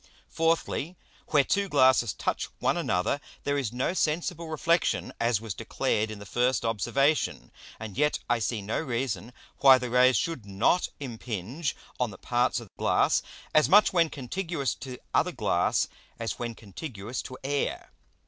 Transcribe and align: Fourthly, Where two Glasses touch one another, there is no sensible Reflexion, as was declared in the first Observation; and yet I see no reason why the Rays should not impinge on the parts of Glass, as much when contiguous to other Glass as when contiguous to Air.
Fourthly, 0.29 0.97
Where 1.27 1.43
two 1.43 1.69
Glasses 1.69 2.11
touch 2.13 2.45
one 2.57 2.75
another, 2.75 3.21
there 3.43 3.55
is 3.55 3.71
no 3.71 3.93
sensible 3.93 4.47
Reflexion, 4.47 5.13
as 5.19 5.39
was 5.39 5.53
declared 5.53 6.09
in 6.09 6.17
the 6.17 6.25
first 6.25 6.65
Observation; 6.65 7.51
and 7.79 7.95
yet 7.95 8.17
I 8.27 8.39
see 8.39 8.63
no 8.63 8.79
reason 8.79 9.31
why 9.59 9.77
the 9.77 9.91
Rays 9.91 10.17
should 10.17 10.43
not 10.43 10.89
impinge 10.99 11.75
on 11.99 12.09
the 12.09 12.17
parts 12.17 12.59
of 12.59 12.75
Glass, 12.77 13.21
as 13.53 13.69
much 13.69 13.93
when 13.93 14.09
contiguous 14.09 14.73
to 14.79 14.97
other 15.13 15.31
Glass 15.31 15.87
as 16.17 16.39
when 16.39 16.55
contiguous 16.55 17.21
to 17.21 17.37
Air. 17.43 17.91